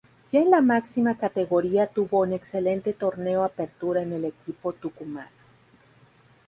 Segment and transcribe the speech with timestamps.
[0.31, 5.29] Ya en la máxima categoría tuvo un excelente Torneo Apertura en el equipo tucumano.